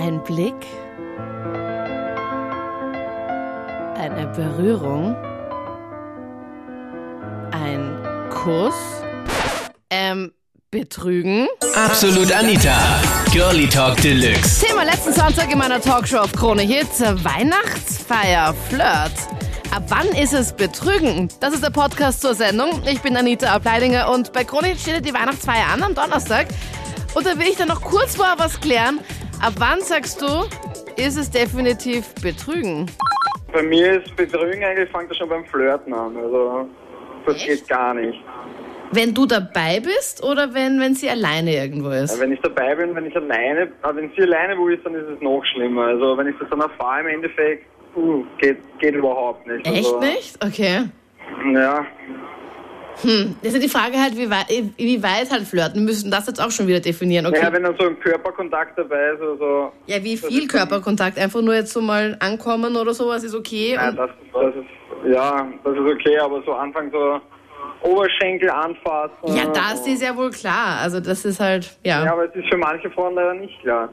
[0.00, 0.54] Ein Blick,
[3.96, 5.16] eine Berührung,
[7.50, 7.98] ein
[8.30, 8.76] Kuss,
[9.90, 10.30] ähm,
[10.70, 11.48] Betrügen.
[11.74, 12.78] Absolut Anita.
[13.32, 14.64] Girlie Talk Deluxe.
[14.64, 16.86] Thema letzten Sonntag in meiner Talkshow auf Krone Hit.
[17.00, 19.18] Weihnachtsfeier, Flirt.
[19.74, 21.28] Ab wann ist es Betrügen?
[21.40, 22.82] Das ist der Podcast zur Sendung.
[22.86, 26.46] Ich bin Anita Ableidinger und bei Krone Hit steht die Weihnachtsfeier an am Donnerstag.
[27.14, 29.00] Und da will ich dann noch kurz vorher was klären.
[29.40, 30.26] Ab wann sagst du,
[30.96, 32.90] ist es definitiv Betrügen?
[33.52, 36.16] Bei mir ist Betrügen eigentlich, fängt das schon beim Flirten an.
[36.16, 36.68] Also,
[37.24, 37.46] das Echt?
[37.46, 38.18] geht gar nicht.
[38.90, 42.18] Wenn du dabei bist oder wenn, wenn sie alleine irgendwo ist?
[42.18, 45.06] Wenn ich dabei bin, wenn ich alleine, aber wenn sie alleine wo ist, dann ist
[45.08, 45.84] es noch schlimmer.
[45.84, 49.64] Also, wenn ich das dann erfahre im Endeffekt, uh, geht, geht überhaupt nicht.
[49.66, 50.44] Echt also, nicht?
[50.44, 50.88] Okay.
[51.52, 51.86] Ja,
[53.02, 53.36] Hm.
[53.42, 55.74] Das ist die Frage halt, wie weit, wie weit halt flirten.
[55.80, 57.26] Wir müssen das jetzt auch schon wieder definieren.
[57.26, 57.40] Okay.
[57.42, 61.18] ja, wenn dann so ein Körperkontakt dabei ist, also, Ja, wie viel Körperkontakt?
[61.18, 63.74] Einfach nur jetzt so mal ankommen oder sowas ist okay.
[63.74, 67.20] ja, Und, das, das ist, ja, das ist okay, aber so Anfang so
[67.82, 69.12] Oberschenkel anfassen.
[69.36, 70.78] ja, das ist ja wohl klar.
[70.82, 72.04] Also das ist halt, ja.
[72.04, 73.88] Ja, aber es ist für manche Frauen leider nicht klar.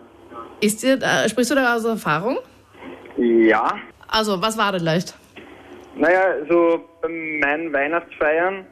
[0.61, 2.39] Ist dir, äh, sprichst du da aus Erfahrung?
[3.17, 3.76] Ja,
[4.08, 5.14] Also, was war denn leicht?
[5.95, 8.66] Naja, so bei meinen Weihnachtsfeiern,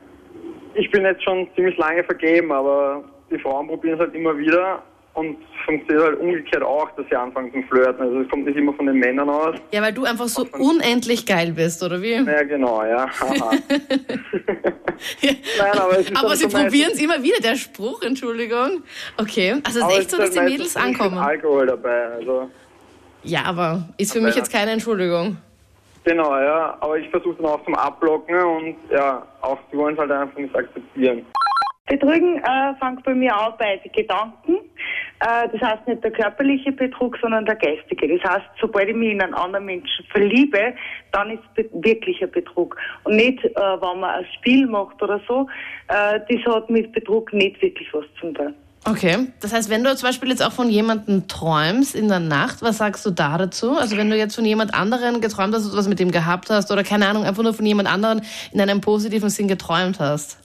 [0.76, 4.84] ich bin jetzt schon ziemlich lange vergeben, aber die Frauen probieren es halt immer wieder
[5.14, 8.02] und funktioniert halt umgekehrt auch, dass sie anfangen zum Flirten.
[8.02, 9.56] Also es kommt nicht immer von den Männern aus.
[9.72, 12.14] Ja, weil du einfach so unendlich geil bist, oder wie?
[12.14, 13.06] Ja, genau, ja.
[15.22, 18.84] Nein, aber es ist Aber dann sie so probieren es immer wieder, der Spruch, Entschuldigung.
[19.18, 21.18] Okay, also es aber ist echt so, dass halt die Mädels ankommen.
[21.18, 22.50] Alkohol dabei, also
[23.24, 24.42] Ja, aber ist für mich ja.
[24.42, 25.38] jetzt keine Entschuldigung.
[26.04, 26.78] Genau, ja.
[26.80, 30.38] Aber ich versuche dann auch zum Abblocken und ja, auch sie wollen es halt einfach
[30.38, 31.26] nicht akzeptieren.
[31.86, 34.56] Betrügen äh, fängt bei mir an bei den Gedanken.
[35.20, 38.18] Äh, das heißt nicht der körperliche Betrug, sondern der geistige.
[38.18, 40.74] Das heißt, sobald ich mich in einen anderen Menschen verliebe,
[41.12, 42.78] dann ist be wirklicher Betrug.
[43.04, 45.48] Und nicht, äh, wenn man ein Spiel macht oder so.
[45.90, 48.56] Äh, das hat mit Betrug nicht wirklich was zu tun.
[48.86, 52.62] Okay, das heißt, wenn du zum Beispiel jetzt auch von jemandem träumst in der Nacht,
[52.62, 53.78] was sagst du da dazu?
[53.78, 56.84] Also wenn du jetzt von jemand anderen geträumt hast, was mit dem gehabt hast oder
[56.84, 58.22] keine Ahnung, einfach nur von jemand anderen
[58.52, 60.38] in einem positiven Sinn geträumt hast.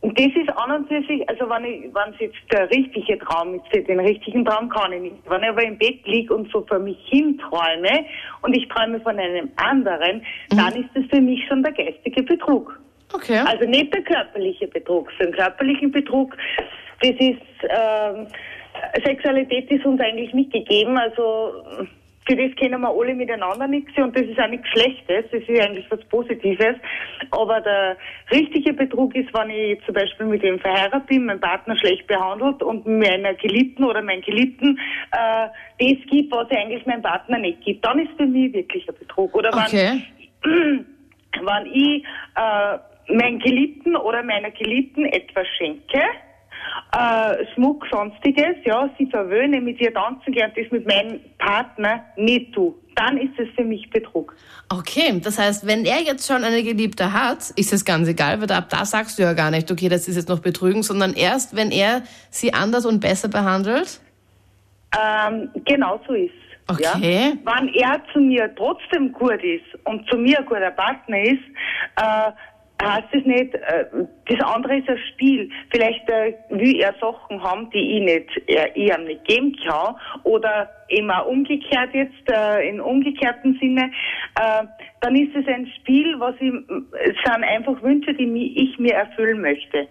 [0.00, 3.18] Und das ist an und für sich, also wenn ich, wenn es jetzt der richtige
[3.20, 5.16] Traum ist, den richtigen Traum kann ich nicht.
[5.30, 8.04] Wenn ich aber im Bett liege und so vor mich hin träume
[8.42, 12.78] und ich träume von einem anderen, dann ist das für mich schon der geistige Betrug.
[13.14, 13.38] Okay.
[13.46, 15.10] Also nicht der körperliche Betrug.
[15.12, 16.36] Für den körperlichen Betrug,
[17.04, 18.26] das ist, ähm,
[19.04, 21.62] Sexualität ist uns eigentlich nicht gegeben, also
[22.26, 25.60] für das kennen wir alle miteinander nichts und das ist auch nichts Schlechtes, das ist
[25.60, 26.76] eigentlich was Positives.
[27.30, 27.98] Aber der
[28.30, 32.62] richtige Betrug ist, wenn ich zum Beispiel mit dem verheiratet bin, mein Partner schlecht behandelt
[32.62, 34.78] und meiner Geliebten oder meinen Geliebten
[35.12, 35.48] äh,
[35.78, 37.84] das gibt, was eigentlich mein Partner nicht gibt.
[37.84, 39.34] Dann ist für mich wirklich ein Betrug.
[39.34, 40.02] Oder wenn Okay.
[41.42, 42.04] wenn ich
[42.36, 42.78] äh,
[43.12, 46.00] meinen Geliebten oder meiner Geliebten etwas schenke,
[46.92, 52.04] äh, Schmuck, sonstiges, ja, sie verwöhne, mit ihr tanzen gehe und das mit meinem Partner
[52.16, 54.34] nicht tue, dann ist es für mich Betrug.
[54.70, 58.50] Okay, das heißt, wenn er jetzt schon eine Geliebte hat, ist es ganz egal, weil
[58.52, 61.56] ab da sagst du ja gar nicht, okay, das ist jetzt noch Betrügen, sondern erst,
[61.56, 64.00] wenn er sie anders und besser behandelt.
[64.96, 66.32] Ähm, genau so ist
[66.68, 67.36] Okay.
[67.44, 67.58] Ja?
[67.58, 71.42] Wenn er zu mir trotzdem gut ist und zu mir ein guter Partner ist,
[71.96, 72.32] äh,
[72.82, 73.84] heißt es nicht, äh,
[74.28, 75.50] das andere ist ein Spiel.
[75.70, 79.96] Vielleicht äh, will er Sachen haben, die ich nicht, er, ich ihm nicht geben kann.
[80.24, 80.70] Oder
[81.10, 83.90] auch umgekehrt jetzt, äh, in umgekehrten Sinne.
[84.40, 84.64] Äh,
[85.00, 86.52] dann ist es ein Spiel, was ich,
[87.04, 89.88] es sind einfach Wünsche, die ich mir erfüllen möchte.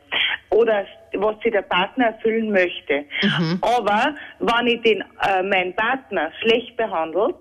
[0.49, 3.05] Oder was sich der Partner erfüllen möchte.
[3.61, 7.35] Aber wenn ich den, äh, meinen Partner schlecht behandelt,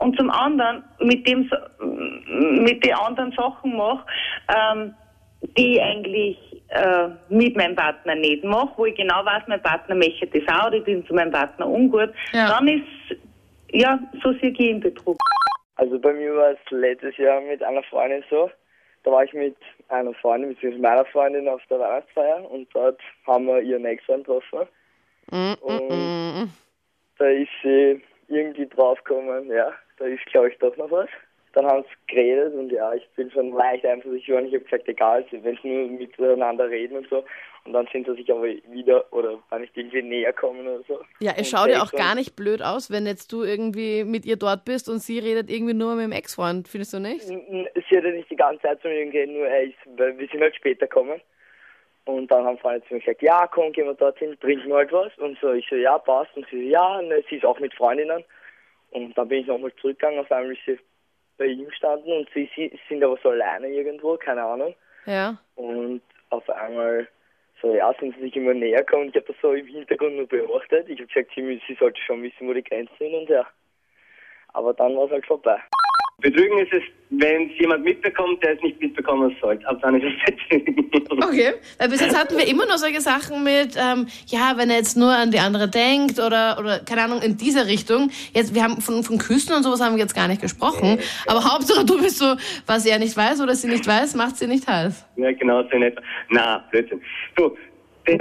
[0.00, 1.84] und zum anderen mit dem so-
[2.62, 4.04] mit den anderen Sachen mache,
[4.48, 4.94] ähm,
[5.56, 6.38] die ich eigentlich
[6.68, 10.66] äh, mit meinem Partner nicht mache, wo ich genau weiß, mein Partner möchte das auch,
[10.68, 12.48] oder ich bin zu meinem Partner ungut, Ja.
[12.48, 13.18] dann ist
[13.72, 15.16] ja so sehr ich in Betrug.
[15.76, 18.50] Also bei mir war es letztes Jahr mit einer Freundin so.
[19.02, 19.56] Da war ich mit
[19.88, 24.68] einer Freundin, beziehungsweise meiner Freundin auf der Weihnachtsfeier und dort haben wir ihren Ex-Freund getroffen.
[25.62, 26.50] Und
[27.18, 31.08] da ist sie irgendwie draufgekommen, ja, da ist glaube ich doch noch was.
[31.52, 34.46] Dann haben sie geredet und ja, ich bin schon leicht eifersüchtig geworden.
[34.46, 37.24] Ich habe gesagt, egal, wenn sie nur miteinander reden und so.
[37.64, 41.00] Und dann sind sie sich aber wieder oder war nicht irgendwie näher kommen oder so.
[41.18, 44.36] Ja, es schaut ja auch gar nicht blöd aus, wenn jetzt du irgendwie mit ihr
[44.36, 47.22] dort bist und sie redet irgendwie nur mit dem Ex-Freund, findest du nicht?
[47.22, 50.54] Sie hat ja nicht die ganze Zeit zu mir geredet, nur weil wir sind halt
[50.54, 51.20] später gekommen.
[52.04, 54.92] Und dann haben Freunde zu mir gesagt, ja, komm, gehen wir dorthin, trinken wir halt
[54.92, 55.16] was.
[55.18, 56.34] Und so, ich so, ja, passt.
[56.36, 58.24] Und sie so, ja, ne, sie ist auch mit Freundinnen.
[58.90, 60.78] Und dann bin ich nochmal zurückgegangen, auf einmal ist sie
[61.38, 64.74] bei ihm gestanden und sie, sie sind aber so alleine irgendwo, keine Ahnung.
[65.06, 65.38] Ja.
[65.54, 67.08] Und auf einmal
[67.62, 69.08] so, ja, sind sie sich immer näher gekommen.
[69.08, 70.88] Ich habe das so im Hintergrund nur beobachtet.
[70.88, 73.46] Ich habe gesagt, sie, sie sollte schon wissen, wo die Grenzen sind und ja.
[74.52, 75.60] Aber dann war es halt vorbei.
[76.20, 79.66] Betrügen ist es, wenn es jemand mitbekommt, der es nicht mitbekommen sollte.
[79.66, 81.24] Ab dann ist es Betrügen.
[81.24, 84.76] Okay, weil bis jetzt hatten wir immer nur solche Sachen mit, ähm, ja, wenn er
[84.76, 88.10] jetzt nur an die andere denkt oder, oder keine Ahnung, in dieser Richtung.
[88.32, 90.98] Jetzt, wir haben von, von Küssen und sowas haben wir jetzt gar nicht gesprochen.
[91.26, 94.46] Aber Hauptsache du bist so, was er nicht weiß oder sie nicht weiß, macht sie
[94.46, 95.06] nicht heiß.
[95.16, 95.96] Ja, genau, so nicht.
[96.28, 97.00] Na, Blödsinn.
[97.34, 97.56] Du,
[98.06, 98.18] das,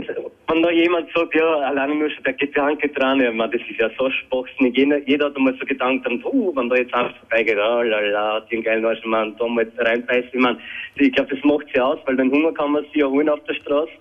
[0.48, 3.80] wenn da jemand sagt, ja, alleine nur schon der Gedanke dran, ja, man, das ist
[3.80, 4.78] ja so spachsinnig.
[4.78, 8.52] Jeder, jeder hat einmal so dann, uh, wenn da jetzt alles vorbeigeht, oh, lala, hat
[8.52, 10.58] den geilen Arsch, man, da mal reinbeißen, ich mein,
[10.96, 13.44] ich glaube, das macht sie aus, weil den Hunger kann man sich ja holen auf
[13.46, 13.92] der Straße.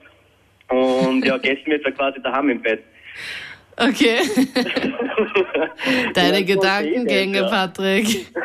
[0.69, 2.83] Und ja, gestern wird er quasi daheim im Bett.
[3.77, 4.19] Okay.
[6.15, 7.49] Deine Ja, Gedankengänge, ja.
[7.49, 8.27] Patrick.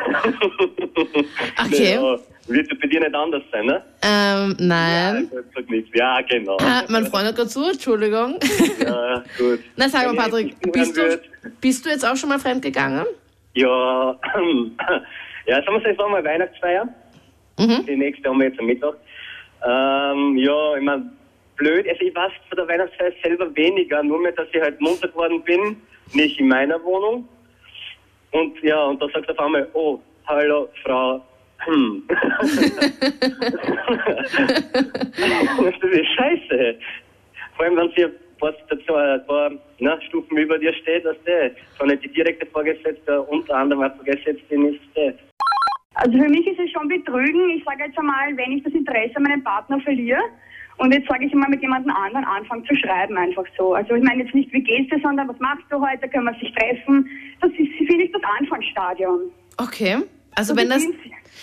[1.64, 1.94] Okay.
[1.94, 2.18] Ja,
[2.48, 3.82] wird ja bei dir nicht anders sein, ne?
[4.02, 5.30] Ähm, nein.
[5.32, 5.90] Ja, sag nichts.
[5.94, 6.56] Ja, genau.
[6.60, 8.38] Ah, mein Freund hat gerade zu, Entschuldigung.
[8.80, 9.60] Ja, gut.
[9.76, 11.20] Na, sag mal, Patrick, nicht bist du,
[11.60, 13.06] bist du jetzt auch schon mal fremd gegangen?
[13.54, 14.16] Ja,
[15.46, 16.88] ja, sagen wir so, es war mal Weihnachtsfeier.
[17.58, 17.86] Mhm.
[17.86, 18.94] Die nächste haben wir jetzt am Mittag.
[19.66, 21.10] Ähm, ja, ich mein,
[21.56, 21.86] blöd.
[21.88, 25.42] Also ich weiß von der Weihnachtsfeier selber weniger, nur mehr, dass ich halt munter geworden
[25.42, 25.76] bin,
[26.12, 27.28] nicht in meiner Wohnung.
[28.32, 31.24] Und ja, und da sagt auf einmal, oh, hallo, Frau,
[31.58, 32.02] hm.
[35.58, 36.78] das ist scheiße.
[37.56, 41.16] Vor allem, wenn sie ein paar, dazu, ein paar na, Stufen über dir steht, dass
[41.24, 41.52] der,
[41.86, 45.14] nicht die direkte Vorgesetzte, unter anderem eine Vorgesetzte ist, der.
[45.94, 47.50] Also für mich ist es schon Betrügen.
[47.50, 50.20] Ich sage jetzt einmal, wenn ich das Interesse an meinem Partner verliere
[50.78, 53.74] und jetzt sage ich einmal mit jemand anderen anfangen zu schreiben, einfach so.
[53.74, 56.34] Also ich meine jetzt nicht, wie geht's dir, sondern was machst du heute, können wir
[56.34, 57.08] sich treffen.
[57.40, 59.30] Das ist, finde ich, das Anfangsstadion.
[59.58, 59.98] Okay.
[60.34, 60.82] Also So wenn das,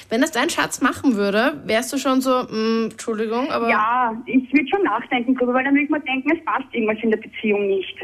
[0.09, 3.69] wenn das dein Schatz machen würde, wärst du schon so, mh, Entschuldigung, aber...
[3.69, 6.97] Ja, ich würde schon nachdenken drüber, weil dann würde ich mir denken, es passt irgendwas
[7.03, 7.95] in der Beziehung nicht.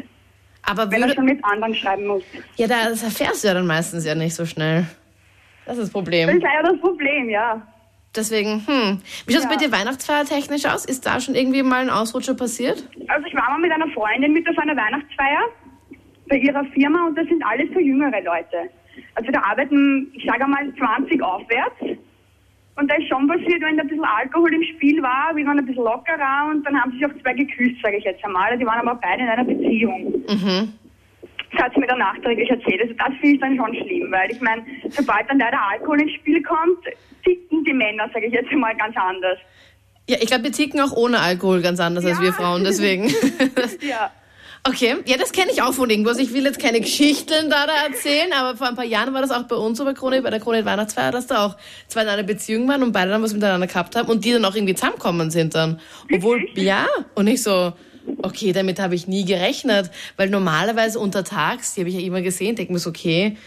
[0.64, 2.24] Aber Wenn er würde, schon mit anderen schreiben muss.
[2.58, 4.86] ja, das erfährst du ja dann meistens ja nicht so schnell.
[5.66, 6.30] Das ist das Das Problem.
[6.30, 7.62] ist leider das Problem, ja.
[8.16, 9.02] Deswegen, hm.
[9.26, 9.50] Wie schaut es Ja.
[9.50, 10.86] bei dir Weihnachtsfeier technisch aus?
[10.86, 12.84] Ist da schon irgendwie mal ein Ausrutscher passiert?
[13.10, 15.42] Also ich war mal mit einer Freundin mit auf einer Weihnachtsfeier
[16.30, 18.70] bei ihrer Firma und das sind alles so jüngere Leute.
[19.16, 21.76] Also da arbeiten, ich sage mal, 20 aufwärts.
[22.76, 25.58] Und da ist schon passiert, wenn da ein bisschen Alkohol im Spiel war, wir waren
[25.58, 28.56] ein bisschen lockerer und dann haben sich auch zwei geküsst, sage ich jetzt einmal.
[28.58, 30.14] Die waren aber beide in einer Beziehung.
[30.30, 30.74] Mhm.
[31.52, 32.82] Das hat sie mir dann nachträglich erzählt.
[32.82, 36.14] Also das finde ich dann schon schlimm, weil ich meine, sobald dann leider Alkohol ins
[36.14, 36.78] Spiel kommt,
[37.24, 39.40] ticken die Männer, sage ich jetzt einmal, ganz anders.
[40.10, 42.26] Ja, ich glaube, wir ticken auch ohne Alkohol ganz anders als Ja.
[42.26, 43.06] wir Frauen, deswegen.
[43.82, 44.12] Ja.
[44.64, 46.18] Okay, ja, das kenne ich auch von irgendwas.
[46.18, 49.32] Ich will jetzt keine Geschichten da, da erzählen, aber vor ein paar Jahren war das
[49.32, 51.58] auch bei uns bei Krone, bei der Krone Weihnachtsfeier, dass da auch
[51.88, 54.44] zwei in einer Beziehung waren und beide dann was miteinander gehabt haben und die dann
[54.46, 55.80] auch irgendwie zusammenkommen sind dann.
[56.12, 57.74] Obwohl, ja, und ich so,
[58.22, 62.56] okay, damit habe ich nie gerechnet, weil normalerweise untertags, die habe ich ja immer gesehen,
[62.56, 63.38] denke mir so, okay,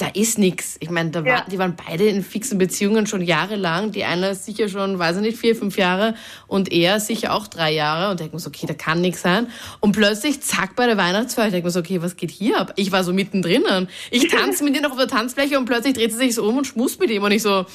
[0.00, 0.76] da ist nix.
[0.80, 1.26] Ich meine, da Ja.
[1.26, 3.90] war, die waren beide in fixen Beziehungen schon jahrelang.
[3.92, 6.14] Die eine sicher schon, weiß ich nicht, vier, fünf Jahre
[6.46, 8.10] und er sicher auch drei Jahre.
[8.10, 9.48] Und denke mir so, okay, da kann nix sein.
[9.80, 12.72] Und plötzlich, zack, bei der Weihnachtsfeier, ich denke mir so, okay, was geht hier ab?
[12.76, 13.62] Ich war so mittendrin.
[14.10, 16.56] Ich tanze mit ihr noch auf der Tanzfläche und plötzlich dreht sie sich so um
[16.58, 17.22] und schmust mit ihm.
[17.22, 17.66] Und ich so,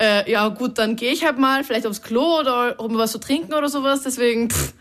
[0.00, 3.18] äh, ja gut, dann gehe ich halt mal, vielleicht aufs Klo oder um was zu
[3.18, 4.02] trinken oder sowas.
[4.04, 4.74] Deswegen, pff,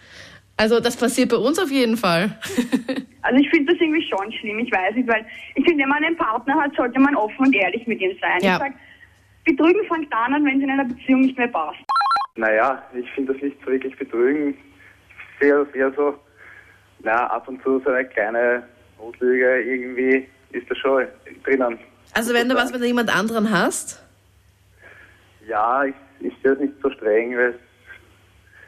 [0.57, 2.37] also das passiert bei uns auf jeden Fall.
[3.23, 6.01] Also ich finde das irgendwie schon schlimm, ich weiß nicht, weil ich finde, wenn man
[6.01, 8.39] einen Partner hat, sollte man offen und ehrlich mit ihm sein.
[8.39, 8.53] Ja.
[8.53, 8.73] Ich sag,
[9.43, 11.79] Betrügen fängt dann an, wenn es in einer Beziehung nicht mehr passt.
[12.37, 14.51] Naja, ich finde das nicht so wirklich betrügen.
[14.51, 16.17] Ich sehe das eher so,
[17.03, 18.63] na, ab und zu so eine kleine
[18.97, 21.07] Notlüge irgendwie ist da schon
[21.43, 21.77] drinnen.
[22.13, 24.01] Also wenn du was mit jemand anderen hast,
[25.49, 27.55] Ja, ich, ich sehe das nicht so streng, weil es,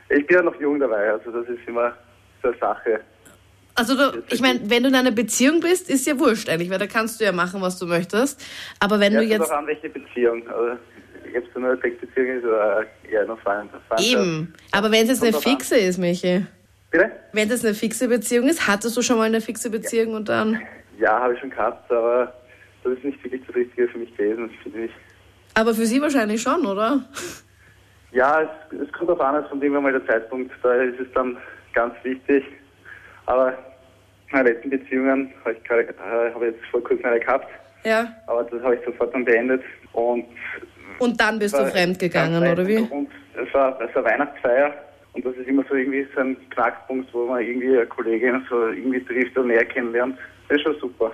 [0.09, 1.93] ich bin ja noch jung dabei, also das ist immer
[2.41, 2.99] so eine Sache.
[3.75, 6.79] Also du, ich meine, wenn du in einer Beziehung bist, ist ja wurscht eigentlich, weil
[6.79, 8.43] da kannst du ja machen, was du möchtest.
[8.79, 10.45] Aber wenn Ja, du jetzt an, welche Beziehung.
[10.49, 13.69] Also, ob es nur eine Sexbeziehung ist oder eher noch Freund.
[13.99, 15.51] Eben, aber wenn es jetzt eine drauf an.
[15.53, 16.45] fixe ist, Michi,
[16.91, 17.11] Bitte?
[17.33, 20.59] wenn es eine fixe Beziehung ist, hattest du schon mal eine fixe Beziehung und dann.
[20.97, 22.33] Ja, habe ich schon gehabt, aber
[22.83, 24.91] das ist nicht wirklich das Richtige für mich gewesen, finde ich.
[25.53, 27.03] Aber für sie wahrscheinlich schon, oder?
[28.11, 31.07] Ja, es, es kommt auf an, es kommt irgendwann mal der Zeitpunkt, da ist es
[31.13, 31.37] dann
[31.73, 32.43] ganz wichtig.
[33.27, 33.53] Aber
[34.31, 37.47] meine letzten Beziehungen habe ich, gerade- äh, habe jetzt vor kurzem eine gehabt,
[37.83, 38.07] Ja.
[38.27, 39.61] aber das habe ich sofort dann beendet.
[39.93, 40.25] Und
[40.99, 42.77] Und dann bist du fremd gegangen, oder wie?
[42.79, 44.73] Und es war, es war Weihnachtsfeier
[45.13, 48.67] und das ist immer so irgendwie so ein Knackpunkt, wo man irgendwie eine Kollegin so
[48.69, 50.17] irgendwie trifft und näher kennenlernt.
[50.47, 51.11] Das ist schon super.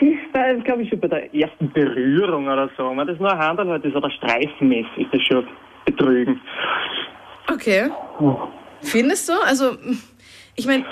[0.00, 2.96] Sie bei, glaube ich, schon bei der ersten Berührung oder so.
[2.96, 5.46] Wenn das nur ein Handel halt ist oder Streifenmess, ist das schon
[5.84, 6.40] Betrügen.
[7.52, 7.90] Okay.
[8.82, 9.32] Findest du?
[9.44, 9.72] Also,
[10.56, 10.84] ich meine,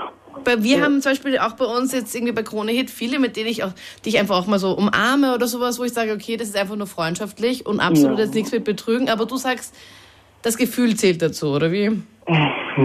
[0.59, 3.49] wir haben zum Beispiel auch bei uns jetzt irgendwie bei Krone Hit viele, mit denen
[3.49, 3.73] ich auch,
[4.05, 6.57] die ich einfach auch mal so umarme oder sowas, wo ich sage, okay, das ist
[6.57, 8.25] einfach nur freundschaftlich und absolut Ja.
[8.25, 9.77] jetzt nichts mit Betrügen, aber du sagst,
[10.43, 11.91] das Gefühl zählt dazu, oder wie?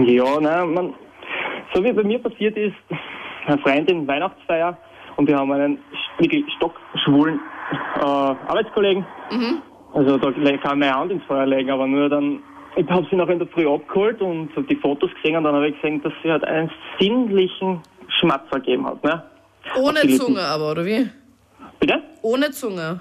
[0.06, 0.94] Ja, nein, man,
[1.74, 2.74] so wie bei mir passiert ist,
[3.46, 4.76] eine Freundin Weihnachtsfeier
[5.16, 5.78] und wir haben einen
[6.18, 7.40] wirklich stockschwulen
[7.96, 9.04] äh, Arbeitskollegen.
[9.98, 12.38] Also da kann meine Hand ins Feuer legen, aber nur dann,
[12.76, 15.70] ich habe sie noch in der Früh abgeholt und die Fotos gesehen und dann habe
[15.70, 17.80] ich gesehen, dass sie halt einen sinnlichen
[18.20, 19.02] Schmatzer gegeben hat.
[19.02, 19.20] Ne?
[19.76, 20.06] Ohne.
[20.16, 21.10] Zunge aber, oder wie?
[21.80, 22.00] Bitte?
[22.22, 23.00] Ohne Zunge.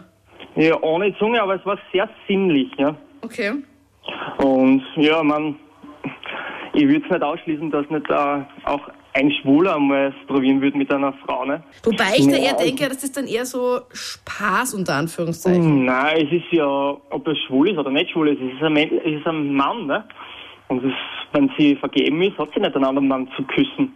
[0.55, 2.95] Ja, ohne Zunge, aber es war sehr sinnlich, ja.
[3.21, 3.51] Okay.
[4.39, 5.55] Und ja, man,
[6.73, 10.77] ich würde es nicht ausschließen, dass nicht äh, auch ein Schwuler mal es probieren würde
[10.77, 11.63] mit einer Frau, ne?
[11.83, 14.95] Wobei ich da Ja, eher denke, das ist dann eher so Spaß unter.
[14.95, 15.85] Anführungszeichen.
[15.85, 18.77] Nein, es ist ja, ob er schwul ist oder nicht schwul ist, es ist ein,
[18.77, 20.07] es ist ein Mann, ne?
[20.67, 20.93] Und es,
[21.33, 23.95] wenn sie vergeben ist, hat sie nicht einen anderen Mann zu küssen.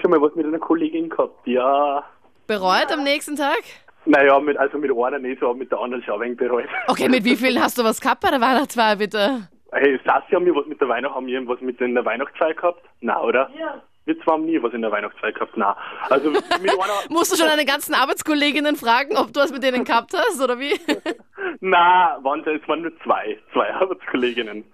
[0.00, 2.02] schon mal was mit einer Kollegin gehabt, ja.
[2.46, 3.62] Bereut am nächsten Tag?
[4.04, 6.68] Naja, mit, also mit einer nicht so, aber mit der anderen schon ein wenig bereut.
[6.88, 9.48] Okay, mit wie vielen hast du was gehabt bei der Weihnachtsfeier, bitte?
[9.70, 12.82] Hey, Sassi haben wir was mit der Weihnacht, haben wir was mit der Weihnachtsfeier gehabt?
[13.00, 13.48] Na, oder?
[13.58, 13.82] Ja.
[14.04, 15.76] Wir haben nie was in der Weihnachtsfeier gehabt, na.
[16.10, 16.30] Also
[17.08, 20.58] Musst du schon deine ganzen Arbeitskolleginnen fragen, ob du was mit denen gehabt hast, oder
[20.58, 20.72] wie?
[21.60, 24.64] na, waren, es waren nur zwei, zwei Arbeitskolleginnen.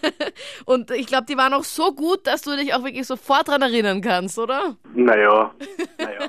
[0.66, 3.62] Und ich glaube, die waren auch so gut, dass du dich auch wirklich sofort dran
[3.62, 4.76] erinnern kannst, oder?
[4.94, 5.50] Naja,
[5.98, 6.28] naja.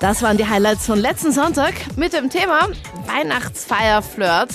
[0.00, 2.68] Das waren die Highlights von letzten Sonntag mit dem Thema
[3.06, 4.50] Weihnachtsfeier-Flirt.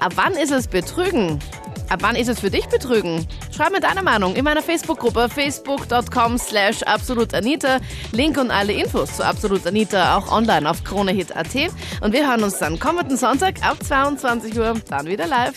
[0.00, 1.40] Ab wann ist es Betrügen?
[1.88, 3.26] Ab wann ist es für dich Betrügen?
[3.54, 7.78] Schreib mir deine Meinung in meiner Facebook-Gruppe facebook.com slash absolutanita.
[8.12, 11.54] Link und alle Infos zu Absolut Anita auch online auf kronehit.at.
[12.02, 15.54] Und wir hören uns dann kommenden Sonntag ab 22 Uhr dann wieder live.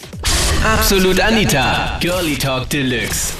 [0.64, 3.34] Absolut Anita, Girlie Talk Deluxe.